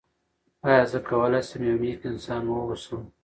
آیا 0.67 0.83
زه 0.91 0.99
کولی 1.07 1.41
شم 1.47 1.61
یو 1.67 1.77
نېک 1.81 2.01
انسان 2.11 2.43
واوسم؟ 2.47 3.03